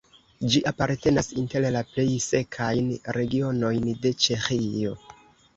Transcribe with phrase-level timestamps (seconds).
[0.53, 4.99] Ĝi apartenas inter la plej sekajn regionojn de Ĉeĥio.